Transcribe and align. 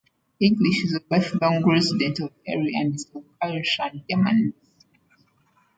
English 0.39 0.83
is 0.83 0.95
a 0.95 1.01
lifelong 1.11 1.63
resident 1.63 2.19
of 2.21 2.33
Erie 2.47 2.73
and 2.75 2.95
is 2.95 3.05
of 3.13 3.23
Irish 3.39 3.77
and 3.79 4.01
German 4.09 4.55
descent. 4.59 4.87